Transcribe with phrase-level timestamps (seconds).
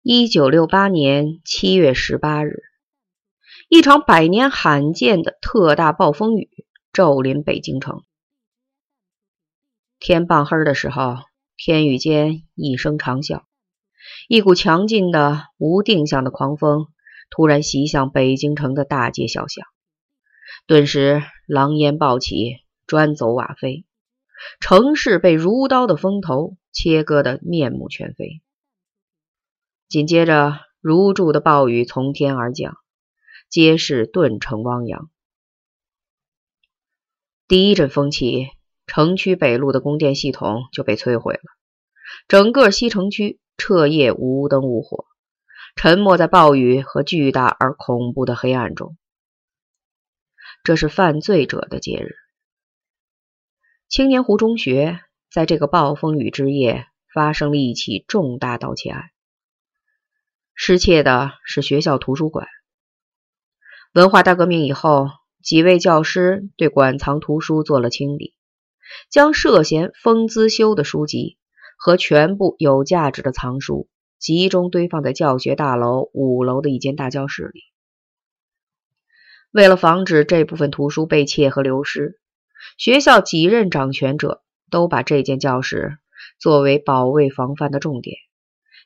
[0.00, 2.62] 一九六八年七月十八日，
[3.68, 6.48] 一场百年罕见的特大暴风雨
[6.92, 8.04] 骤临北京城。
[9.98, 11.16] 天傍黑的时候，
[11.56, 13.42] 天宇间一声长啸，
[14.28, 16.86] 一股强劲的无定向的狂风
[17.28, 19.66] 突然袭向北京城的大街小巷，
[20.68, 23.84] 顿时狼烟暴起，砖走瓦飞，
[24.60, 28.40] 城市被如刀的风头切割得面目全非。
[29.88, 32.76] 紧接着，如注的暴雨从天而降，
[33.48, 35.08] 街市顿成汪洋。
[37.46, 38.48] 第一阵风起，
[38.86, 41.40] 城区北路的供电系统就被摧毁了，
[42.28, 45.06] 整个西城区彻夜无灯无火，
[45.74, 48.98] 沉没在暴雨和巨大而恐怖的黑暗中。
[50.62, 52.14] 这是犯罪者的节日。
[53.88, 56.84] 青年湖中学在这个暴风雨之夜
[57.14, 59.04] 发生了一起重大盗窃案。
[60.60, 62.48] 失窃的是学校图书馆。
[63.94, 65.06] 文化大革命以后，
[65.40, 68.34] 几位教师对馆藏图书做了清理，
[69.08, 71.38] 将涉嫌封资修的书籍
[71.78, 73.88] 和全部有价值的藏书
[74.18, 77.60] 集中堆放在教学大楼五楼的一间大教室里。
[79.52, 82.18] 为了防止这部分图书被窃和流失，
[82.76, 85.98] 学校几任掌权者都把这间教室
[86.40, 88.16] 作为保卫防范的重点。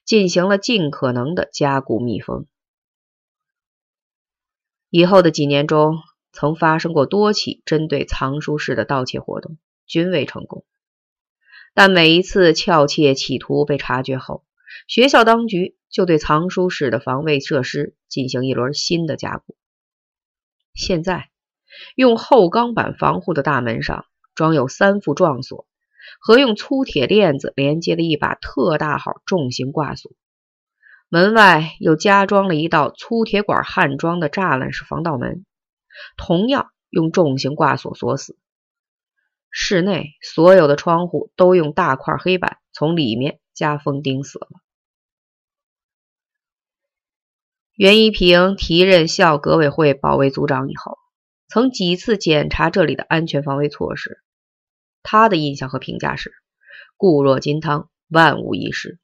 [0.04, 2.46] 进行了尽可能的加固密封。
[4.90, 5.98] 以后的几年中，
[6.32, 10.64] 曾发生过多起针对藏书室的盗窃活动，均未成功。
[11.74, 14.44] 但每一次撬窃企图被察觉后，
[14.86, 19.56] 学校当局就对藏书室的防卫设施进行一轮新的加固。
[20.74, 21.30] 现在，
[21.94, 25.66] 用厚钢板防护的大门上装有三副撞锁。
[26.24, 30.12] 和用粗铁链子连接的一把特大号重型挂锁，
[31.08, 35.44] 门外又加装了一道粗铁管焊装的栅栏式防盗门，
[36.16, 38.38] 同样用重型挂锁锁死。
[39.50, 44.48] 室内所有的窗户都用大块黑板从里面加封钉死了。
[47.74, 50.98] 袁一平提任校革委会保卫组长以后，
[51.48, 54.22] 曾几次检查这里的安全防卫措施。
[55.02, 56.32] 他的印象和评价是：
[56.96, 58.98] 固若金汤，万无一失。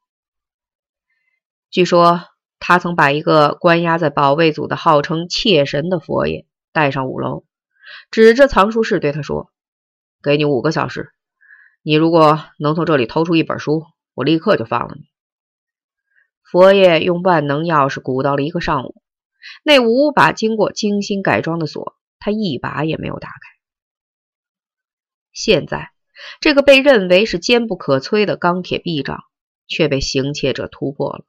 [1.70, 2.22] 据说
[2.58, 7.44] 他曾把一个关押在保卫组的号称妾神的佛爷带上五楼，
[8.10, 9.50] 指着藏书室对他说
[10.22, 11.10] ：“给你五个小时，
[11.82, 15.08] 你如果能从这里偷出一本书，我立刻就放了你。”
[16.50, 18.94] 佛爷用万能钥匙鼓捣了一个上午，
[19.62, 23.57] 那五把经过精心改装的锁，他一把也没有打开。
[25.38, 25.92] 现在，
[26.40, 29.22] 这个被认为是坚不可摧的钢铁臂障，
[29.68, 31.24] 却被行窃者突破了。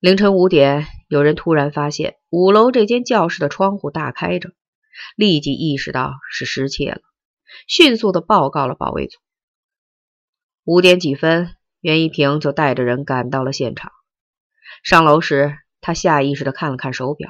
[0.00, 4.52] 凌晨五点，有人突然发现五楼这间教室的窗户大开着，
[5.16, 7.02] 立即意识到是失窃了，
[7.68, 9.18] 迅速的报告了保卫组。
[10.64, 13.92] 五点几分，袁一平就带着人赶到了现场。
[14.82, 17.28] 上楼时，他下意识的看了看手表，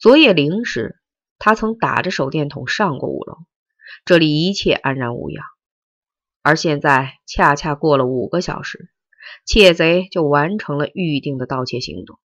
[0.00, 0.98] 昨夜零时，
[1.38, 3.36] 他曾打着手电筒上过五楼。
[4.04, 5.44] 这里一切安然无恙，
[6.42, 8.90] 而现在恰恰过了五个小时，
[9.44, 12.18] 窃贼就完成了预定的盗窃行动。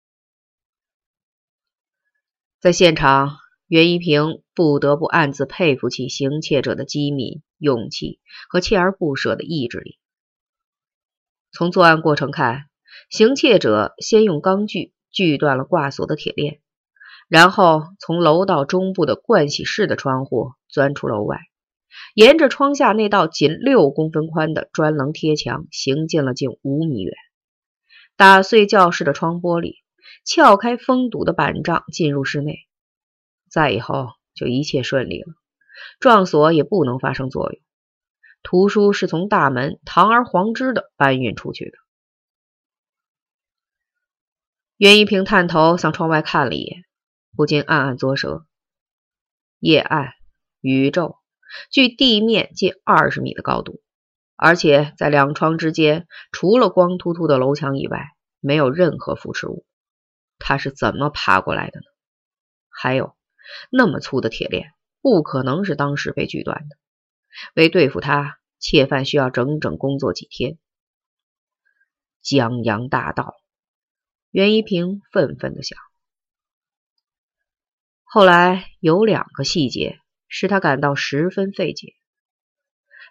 [2.60, 9.98] 在现场，袁一平不得不暗自佩服起行窃者的机敏、勇气和锲而不舍的意志力。
[11.52, 12.68] 从作案过程看，
[13.08, 16.60] 行窃者先用钢锯锯断了挂锁的铁链，
[17.28, 21.38] 然后从楼道中部的盥洗室的窗户钻出楼外。
[22.14, 27.14] 沿着窗下那道仅六公分宽的砖棱贴墙行进了近五米远，
[28.16, 29.74] 打碎教室的窗玻璃，
[30.24, 32.58] 撬开封堵的板障，进入室内。
[33.48, 35.34] 再以后就一切顺利了，
[35.98, 37.60] 撞锁也不能发生作用。
[38.42, 41.78] 图书是从大门堂而皇之的搬运出去的。
[44.76, 46.84] 袁一平探头向窗外看了一眼，
[47.36, 48.46] 不禁暗暗作舌：
[49.58, 50.14] 夜暗，
[50.60, 51.19] 宇宙。
[51.70, 53.82] 距地面近二十米的高度，
[54.36, 59.66] 而且在两窗之间，除了光秃秃的楼墙以外，没有任何扶持物。
[60.38, 61.84] 他是怎么爬过来的呢？
[62.68, 63.14] 还有，
[63.70, 66.76] 那么粗的铁链，不可能是当时被锯断的。
[67.54, 70.58] 为对付他，窃犯需要整整工作几天。
[72.22, 73.34] 江洋大盗，
[74.30, 75.78] 袁一平愤愤地想。
[78.02, 79.99] 后来有两个细节。
[80.30, 81.92] 使他感到十分费解。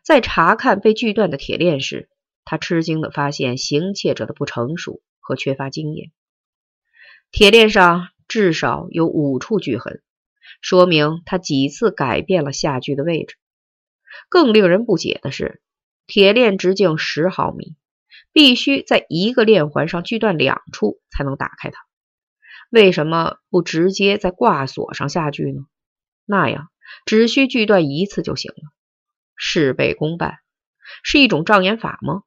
[0.04, 2.10] 在查看被锯断的铁链时，
[2.46, 6.12] 他吃惊地发现行窃者的不成熟和缺乏经验。
[7.32, 10.02] 铁链上至少有五处锯痕，
[10.62, 13.36] 说明他几次改变了下锯的位置。
[14.30, 15.62] 更令人不解的是，
[16.08, 17.76] 铁链直径十毫米，
[18.32, 21.78] 必须在一个链环上锯断两处才能打开它。
[22.72, 25.62] 为什么不直接在挂锁上下锯呢？
[26.26, 26.70] 那样
[27.06, 28.72] 只需锯断一次就行了，
[29.36, 30.40] 事倍功半，
[31.04, 32.24] 是一种障眼法吗？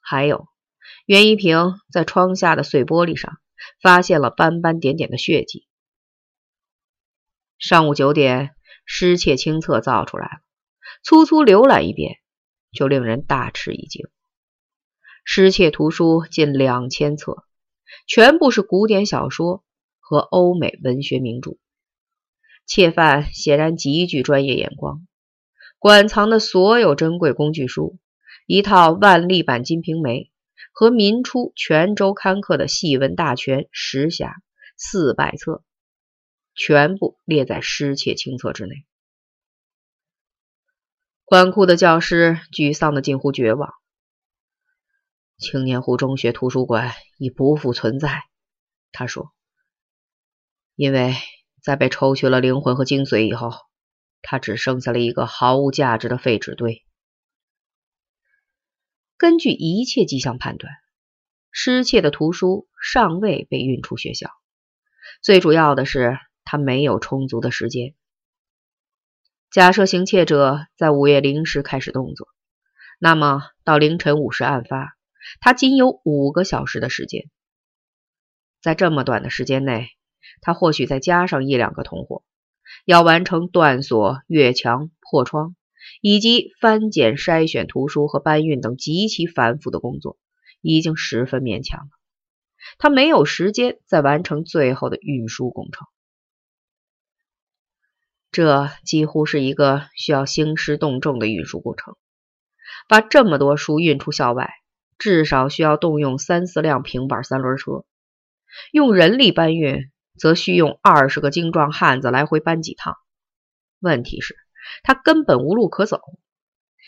[0.00, 0.48] 还有。
[1.04, 3.38] 袁一平在窗下的碎玻璃上
[3.80, 5.66] 发现了斑斑点点的血迹。
[7.58, 10.40] 上午九点，失窃清册造出来了，
[11.02, 12.18] 粗粗浏览一遍，
[12.72, 14.08] 就令人大吃一惊。
[15.24, 17.44] 失窃图书近两千册，
[18.06, 19.64] 全部是古典小说
[20.00, 21.56] 和欧美文学名著。
[22.66, 25.06] 窃犯显然极具专业眼光，
[25.78, 27.98] 馆藏的所有珍贵工具书，
[28.46, 30.20] 一套万历版《金瓶梅》。
[30.78, 34.34] 和民初泉州刊刻的戏文大全十匣
[34.76, 35.64] 四百册，
[36.54, 38.84] 全部列在失窃清册之内。
[41.24, 43.72] 管库的教师沮丧的近乎绝望。
[45.38, 48.24] 青年湖中学图书馆已不复存在，
[48.92, 49.32] 他说
[50.76, 51.14] ：“因为
[51.66, 53.50] 在被抽取了灵魂和精髓以后，
[54.22, 56.84] 他只剩下了一个毫无价值的废纸堆。”
[59.18, 60.72] 根据一切迹象判断，
[61.50, 64.30] 失窃的图书尚未被运出学校。
[65.20, 67.96] 最主要的是，他没有充足的时间。
[69.50, 72.28] 假设行窃者在午夜零时开始动作，
[73.00, 74.96] 那么到凌晨五时案发，
[75.40, 77.28] 他仅有五个小时的时间。
[78.62, 79.88] 在这么短的时间内，
[80.40, 82.22] 他或许再加上一两个同伙，
[82.84, 85.56] 要完成断锁、越墙、破窗。
[86.00, 90.18] 以及翻检、筛选图书和搬运等极其繁复的工作，
[90.60, 91.90] 已经十分勉强了。
[92.76, 95.86] 他没有时间再完成最后的运输工程。
[98.32, 101.96] 这几乎是一个需要兴师动众的运输过程。
[102.88, 104.50] 把这么多书运出校外，
[104.98, 107.84] 至少需要动用三四辆平板三轮车。
[108.72, 112.96] 用人力搬运，则需用二十个精壮汉子来回搬几趟。
[113.80, 114.36] 问题是。
[114.82, 116.00] 他根本无路可走，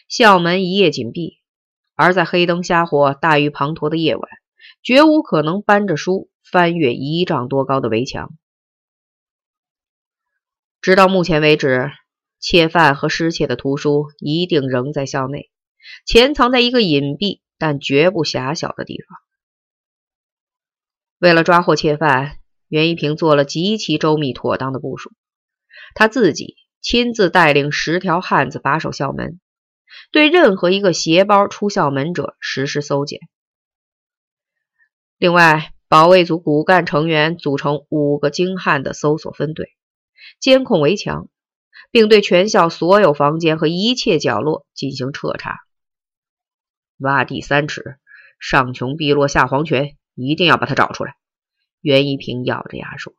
[0.08, 1.38] 校门一夜紧闭，
[1.94, 4.28] 而在黑灯瞎火、大雨滂沱的夜晚，
[4.82, 8.36] 绝无可能搬着书翻越一丈多高的围墙。
[10.80, 11.92] 直到目前为止，
[12.40, 15.52] 窃犯和失窃的图书一定仍在校内，
[16.04, 19.18] 潜藏在一个隐蔽但绝不狭小的地方。
[21.18, 22.37] 为了抓获窃犯，
[22.68, 25.12] 袁一平做了极其周密妥当的部署，
[25.94, 26.56] 他自己。
[26.80, 29.40] 亲自带领十条汉子把守校门，
[30.12, 33.18] 对任何一个携包出校门者实施搜检。
[35.18, 39.74] 另外，保卫组骨干成员组成五个精悍的搜索分队，
[40.38, 41.28] 监控围墙，
[41.90, 45.58] 并对全校所有房间和一切角落进行彻查。
[46.98, 47.98] 挖地三尺，
[48.38, 51.16] 上穷碧落下黄泉，一定要把他找出来。
[51.88, 53.14] 袁一平咬着牙说。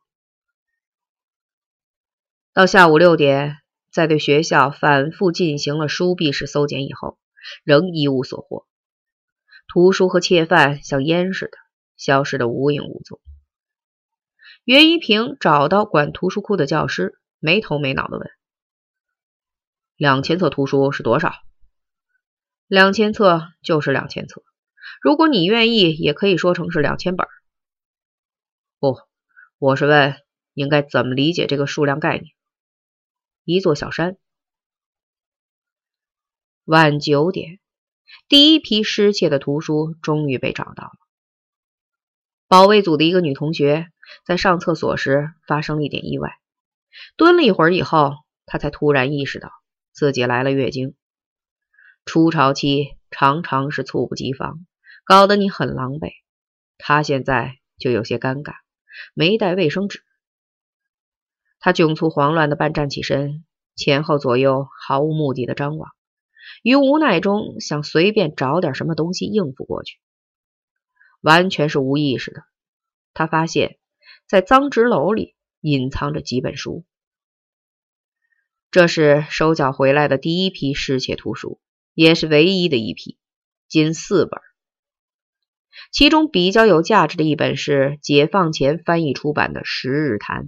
[2.52, 3.56] 到下午六点，
[3.90, 7.18] 在对学校反复进行了书壁式搜检以后，
[7.64, 8.68] 仍一无所获。
[9.66, 11.58] 图书和窃犯像烟似的
[11.96, 13.20] 消失得无影无踪。
[14.62, 18.30] 袁一平找到管图书库的教师，没头没脑地问
[19.98, 21.32] ：“两千册图书是多少
[22.68, 24.44] ？”“两千册就是两千册。
[25.02, 27.26] 如果你愿意，也可以说成是两千本。
[28.80, 28.98] ”“不，
[29.58, 30.16] 我是问
[30.54, 32.32] 应该怎么理解这个数量概念。”
[33.44, 34.16] 一座小山。
[36.64, 37.60] 晚九点，
[38.26, 40.92] 第一批失窃的图书终于被找到了。
[42.48, 43.92] 保卫组的一个女同学
[44.24, 46.38] 在上厕所时发生了一点意外，
[47.16, 48.14] 蹲了一会儿以后，
[48.46, 49.50] 她才突然意识到
[49.92, 50.96] 自己来了月经。
[52.06, 54.64] 初潮期常常是猝不及防，
[55.04, 56.12] 搞得你很狼狈。
[56.78, 58.54] 她现在就有些尴尬，
[59.14, 60.02] 没带卫生纸。
[61.58, 63.44] 他窘促慌乱的半站起身，
[63.76, 65.90] 前后左右毫无目的的张望，
[66.62, 69.98] 于无奈中想随便找点什么东西应付过去，
[71.20, 72.42] 完全是无意识的。
[73.12, 73.78] 他发现，
[74.26, 76.84] 在脏纸篓里隐藏着几本书，
[78.70, 81.60] 这是收缴回来的第一批失窃图书，
[81.92, 83.18] 也是唯一的一批，
[83.68, 84.40] 仅四本。
[85.90, 90.44] 其中比较有价值的一本是解放前翻译出版的《十日谈》。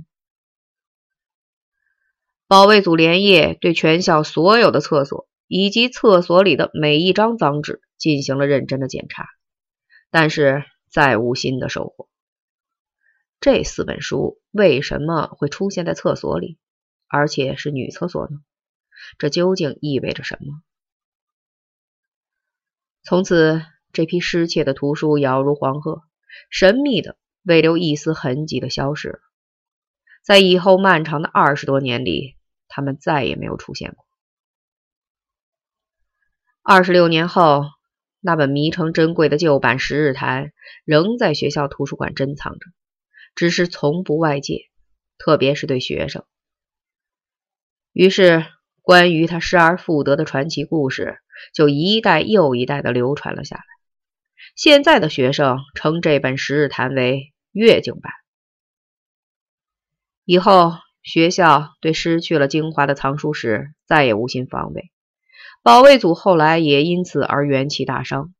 [2.46, 9.26] 保卫组连夜对全校所有的厕所以及厕所里的每一张脏纸进行了认真的检查，
[10.10, 12.08] 但是再无新的收获。
[13.40, 16.58] 这四本书为什么会出现在厕所里，
[17.08, 18.36] 而且是女厕所呢？
[19.18, 20.62] 这究竟意味着什么？
[23.02, 26.02] 从此，这批失窃的图书杳如黄鹤，
[26.50, 29.18] 神秘的、未留一丝痕迹的消失了。
[30.22, 32.36] 在以后漫长的二十多年里，
[32.68, 34.06] 他们再也没有出现过。
[36.62, 37.64] 二十六年后，
[38.20, 40.44] 那本迷成珍贵的旧版《十日谈》
[40.84, 42.66] 仍在学校图书馆珍藏着，
[43.34, 44.70] 只是从不外借，
[45.18, 46.24] 特别是对学生。
[47.92, 48.46] 于是，
[48.80, 51.18] 关于他失而复得的传奇故事
[51.52, 53.64] 就一代又一代的流传了下来。
[54.54, 58.12] 现在的学生称这本《十日谈》为“月经版”。
[60.26, 64.90] 以后，学校对失去了精华的藏书室再也无心防卫。
[65.62, 68.34] 保卫组后来也因此而元气大伤，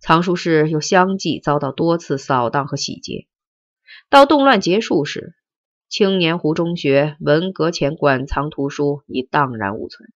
[0.00, 3.26] 藏书室又相继遭到多次扫荡和洗劫。
[4.08, 5.34] 到动乱结束时，
[5.90, 10.10] 青年湖中学文革前馆藏图书已荡然无存，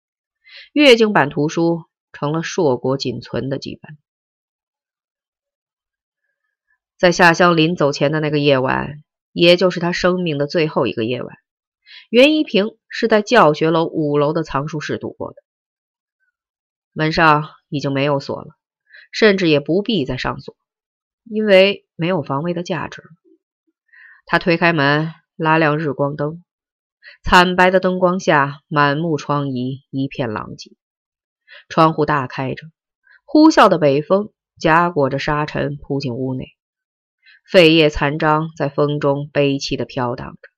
[0.73, 3.99] 月经版图书成了硕果仅存的几本。
[6.99, 11.37] 在夏香临走前的那个夜晚，也就是他生命的最后一个夜晚，
[12.09, 15.37] 袁一平是在教学楼五楼的藏书室度过的。
[16.93, 18.57] 门上已经没有锁了，
[19.13, 20.57] 甚至也不必再上锁，
[21.25, 23.03] 因为没有防卫的价值。
[24.25, 26.43] 他推开门，拉亮日光灯，
[27.23, 30.73] 惨白的灯光下，满目疮痍，一片狼藉。
[31.69, 32.67] 窗户大开着，
[33.27, 36.56] 呼啸的北风夹裹着沙尘扑进屋内，
[37.49, 40.49] 废叶残章在风中悲凄地飘荡着。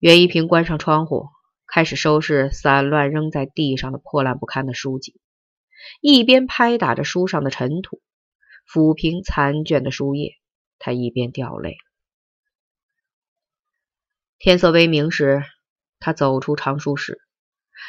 [0.00, 1.28] 袁一平关上窗户。
[1.72, 5.20] 开始收拾散乱扔在地上的破烂不堪的书籍，
[6.00, 8.02] 一边拍打着书上的尘土，
[8.68, 10.32] 抚平残卷的书页，
[10.80, 11.76] 他一边掉泪。
[14.40, 15.44] 天色微明时，
[16.00, 17.20] 他走出藏书室，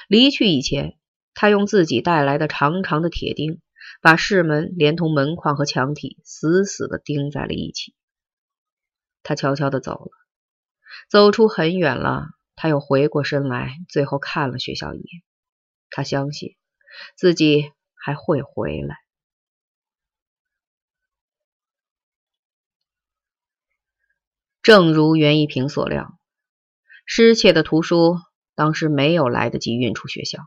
[0.08, 1.00] 离去以前，
[1.34, 3.60] 他用自己带来的长长的铁钉，
[4.02, 7.94] 把室门连同门框和墙体死死地钉在了一起。
[9.24, 10.12] 他悄悄地走了，
[11.08, 12.26] 走出很远了。
[12.56, 15.24] 他又回过身来，最后看了学校一眼。
[15.90, 16.58] 他相信
[17.16, 18.98] 自己还会回来。
[24.62, 26.20] 正如袁一平所料，
[27.06, 28.18] 失窃的图书
[28.54, 30.40] 当时没有来得及运出学校，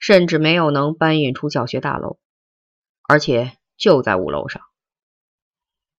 [0.00, 2.18] 甚至没有能搬运出教学大楼，
[3.08, 4.62] 而且就在五楼上。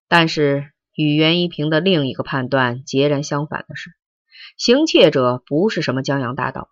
[0.07, 3.91] 但是与袁一平的另一个判断截然相反的是。
[4.57, 6.69] 行窃者不是什么江洋大盗，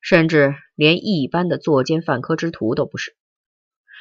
[0.00, 3.14] 甚至连一般的作奸犯科之徒都不是。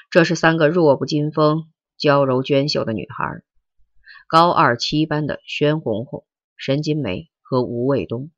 [0.09, 3.43] 这是三个弱不禁风、娇柔娟秀的女孩，
[4.27, 6.25] 高二七班的宣红红、
[6.57, 8.31] 沈金梅和吴卫东。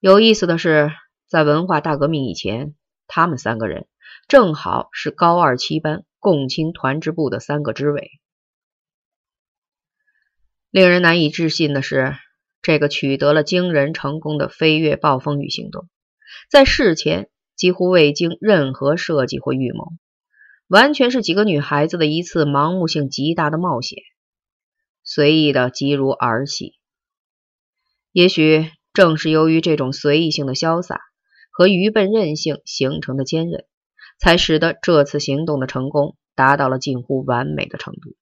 [0.00, 0.92] 有意思的是，
[1.26, 2.74] 在文化大革命以前，
[3.06, 3.86] 他们三个人
[4.28, 8.10] 正好是高二七班共青团支部的三个支委。
[10.70, 12.14] 令人难以置信的是。
[12.62, 15.88] 这个取得了惊人成功的飞跃暴风雨行动，
[16.50, 19.92] 在事前几乎未经任何设计或预谋，
[20.66, 23.98] 完全是几个女孩子的一次盲目性极大的冒险，
[25.04, 26.74] 随意的极如儿戏。
[28.10, 30.98] 也许正是由于这种随意性的潇洒
[31.52, 33.64] 和愚笨任性形成的坚韧，
[34.18, 38.16] 才使得这次行动的成功达到了近乎完美的程度。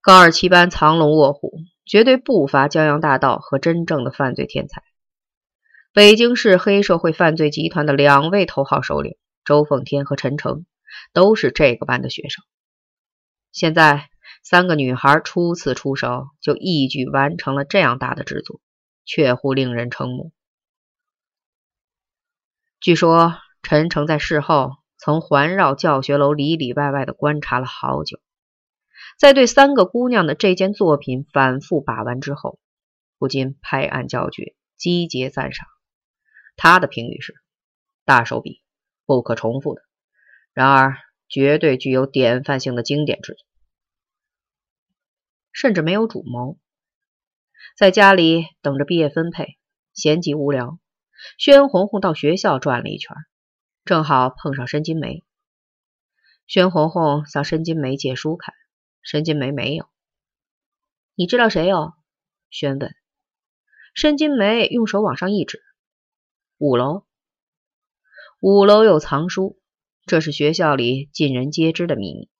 [0.00, 4.82] 高二七班藏龙卧虎，绝对不乏江洋大盗和真正的犯罪天才。
[5.94, 9.16] 北京市黑社会犯罪集团的两位头号首领
[9.46, 10.66] 周凤天和陈诚，
[11.14, 12.44] 都是这个班的学生。
[13.50, 14.10] 现在
[14.42, 18.60] 三个女孩初次出手，就一举完成了这样大的制作，
[19.06, 20.32] 确乎令人瞠目。
[22.84, 28.20] 据说陈诚在事后曾环绕教学楼里里外外的观察了好久。
[29.18, 32.58] 在对三个姑娘的这件作品反复把玩之后，
[33.18, 35.66] 不禁拍案叫绝，击节赞赏。
[36.56, 37.34] 他的评语是：
[38.04, 38.60] 大手笔，
[39.06, 39.80] 不可重复的，
[40.52, 43.46] 然而绝对具有典范性的经典之作。
[45.52, 46.58] 甚至没有主谋，
[47.78, 49.56] 在家里等着毕业分配，
[49.94, 50.78] 闲极无聊，
[51.38, 53.16] 宣红红到学校转了一圈，
[53.84, 55.22] 正好碰上申金梅。
[56.46, 58.54] 宣红红向申金梅借书看。
[59.02, 59.88] 申金梅没有，
[61.14, 61.92] 你知道谁有？
[62.48, 62.96] 宣问。
[63.94, 65.62] 申金梅用手往上一指，
[66.56, 67.04] 五楼。
[68.40, 69.60] 五楼有藏书，
[70.06, 72.30] 这是学校里尽人皆知的秘密。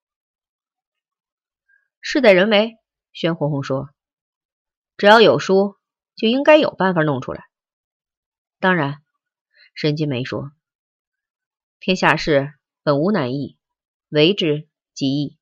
[2.01, 2.79] 事在人为，
[3.13, 3.91] 宣红红说
[4.97, 5.77] ：“只要有书，
[6.17, 7.45] 就应该有办法弄出来。”
[8.65, 9.03] 当然，
[9.75, 10.51] 沈金梅说
[11.81, 13.59] ：“天下事本无难易，
[14.09, 15.39] 为之即易。”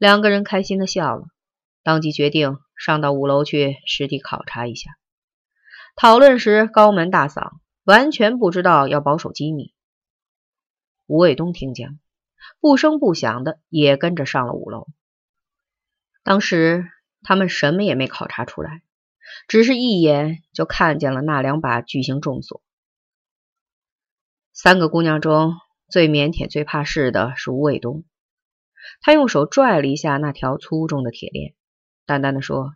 [0.00, 1.26] 两个人开心的笑了，
[1.82, 4.92] 当即决定上到五楼去实地考察一下。
[5.96, 9.74] 讨论时高门大嗓，完全不知道要保守机密。
[11.04, 11.96] 吴卫东听见了，
[12.58, 14.86] 不声不响的也跟着上了五楼。
[16.22, 16.90] 当时
[17.20, 18.82] 他们什么也没考察出来，
[19.48, 22.62] 只是一眼就看见了那两把巨型重锁。
[24.52, 25.54] 三个姑娘中
[25.88, 28.04] 最腼腆、最怕事的是吴卫东，
[29.00, 31.54] 他用手拽了一下那条粗重的铁链，
[32.06, 32.72] 淡淡的说：“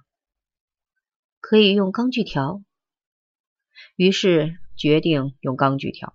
[1.40, 2.62] 可以用钢锯条。”
[3.94, 6.14] 于是决定用钢锯条。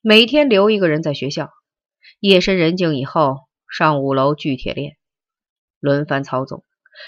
[0.00, 1.50] 每天留一个人在学校，
[2.20, 4.96] 夜深人静以后上五楼锯铁链，
[5.80, 6.64] 轮番操纵，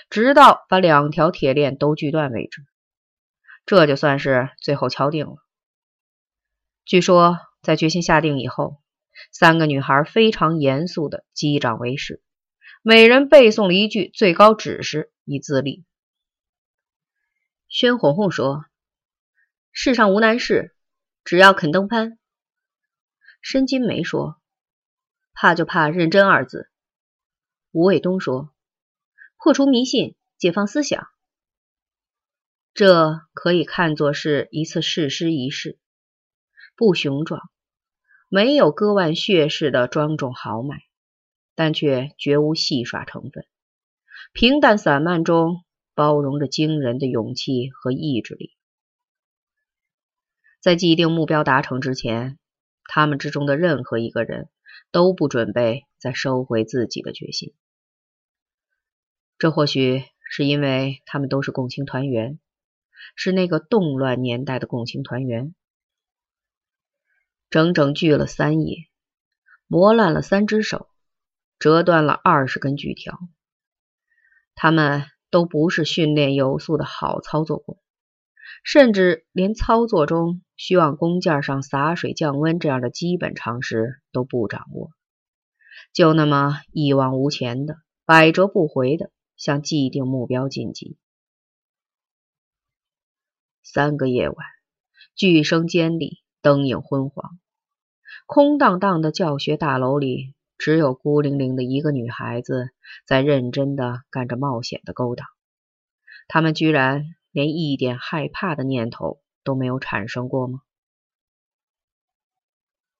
[0.09, 2.63] 直到把两条铁链都锯断为止。
[3.67, 5.37] 这就算是最后敲定了。
[6.85, 8.81] 据说在决心下定以后，
[9.31, 12.23] 三个女孩非常严肃的击掌为誓，
[12.83, 15.85] 每人背诵了一句最高指示以自立。
[17.69, 18.65] 宣红红说
[19.71, 20.75] ：“世上无难事，
[21.23, 22.19] 只要肯登攀。”
[23.43, 24.41] 申金梅说
[25.33, 26.69] ：“怕就怕认真二字。”
[27.71, 28.53] 吴卫东说
[29.43, 31.09] ：“破除迷信，解放思想，
[32.75, 35.79] 这可以看作是一次誓师仪式，
[36.77, 37.41] 不雄壮，
[38.29, 40.83] 没有割腕血誓的庄重豪迈，
[41.55, 43.47] 但却绝无戏耍成分，
[44.35, 48.55] 平淡散漫中包容着惊人的勇气和意志力。
[50.61, 52.39] 在既定目标达成之前。”
[52.93, 54.49] 他们之中的任何一个人
[54.91, 57.55] 都不准备再收回自己的决心。
[59.41, 62.39] 这或许是因为他们都是共青团员，
[63.17, 65.55] 是那个动乱年代的共青团员。
[67.49, 68.77] 整整锯了三夜，
[69.67, 70.89] 磨烂了三只手，
[71.59, 73.19] 折断了二十根锯条。
[74.55, 77.79] 他们都不是训练有素的好操作工。
[78.63, 84.91] 甚至连操作中需往工件上洒水降温这样的基本常识都不掌握，
[85.95, 90.97] 就那么一往无前的、百折不回的向既定目标进击。
[93.65, 94.47] 三个夜晚，
[95.17, 97.41] 巨声尖利，灯影昏黄，
[98.27, 102.71] 空荡荡的教学大楼里，只有孤零零的一个女孩子
[103.05, 105.27] 在认真的干着冒险的勾当。
[106.29, 107.17] 他们居然。
[107.33, 110.63] 连一点害怕的念头都没有产生过吗？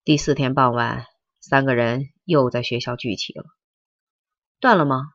[0.05, 1.05] 第四天傍晚，
[1.41, 3.45] 三个人又在学校聚齐了。
[4.61, 5.15] 断了吗？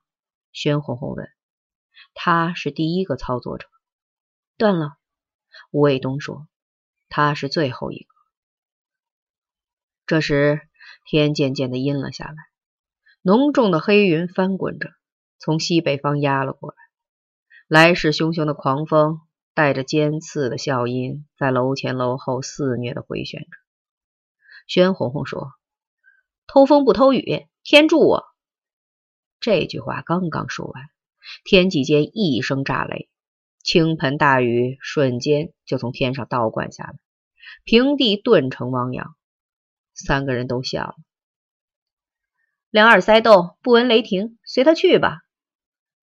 [0.55, 1.29] 宣红红问。
[2.13, 3.67] 他是第一个操作者。
[4.57, 4.97] 断了。
[5.69, 6.47] 吴卫东说。
[7.07, 8.07] 他是最后一个。
[10.05, 10.61] 这时
[11.05, 12.35] 天渐渐的阴了下来，
[13.21, 14.89] 浓重的黑云翻滚着，
[15.37, 16.75] 从西北方压了过来。
[17.67, 19.21] 来势汹汹的狂风，
[19.53, 23.49] 带着尖刺的笑音，在楼前楼后肆虐的回旋着。
[24.67, 25.53] 宣红红说
[26.47, 28.25] ：“偷风不偷雨，天助我！”
[29.45, 30.89] 这句话刚刚说完，
[31.43, 33.09] 天际间一声炸雷，
[33.61, 36.95] 倾盆大雨瞬间就从天上倒灌下来，
[37.63, 39.15] 平地顿成汪洋。
[39.93, 40.95] 三个人都笑了。
[42.71, 45.19] 两耳塞豆，不闻雷霆，随他去吧。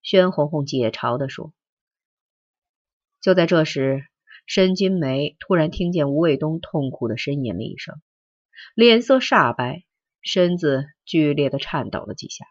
[0.03, 1.53] 宣红红解嘲地说
[3.21, 4.07] ：“就在这时，
[4.47, 8.01] 申金梅突然听见吴卫东痛苦的呻吟了一声，
[8.77, 9.83] 脸色煞白，
[10.21, 12.47] 身子剧烈的颤抖了几下，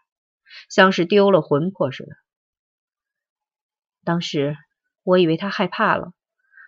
[0.68, 2.12] 像是丢了魂魄似的。
[4.04, 4.56] 当时
[5.02, 6.12] 我以为他害怕了，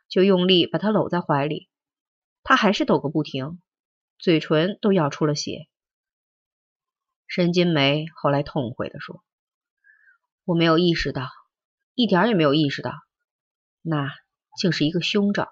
[0.08, 1.68] 就用力把他搂在怀里，
[2.42, 3.60] 他还是抖个不停，
[4.18, 5.68] 嘴唇都咬出了血。”
[7.26, 9.24] 申金梅后来痛悔地说。
[10.46, 11.30] 我没有意识到，
[11.94, 12.92] 一点也没有意识到，
[13.80, 14.10] 那
[14.60, 15.50] 竟是一个凶兆。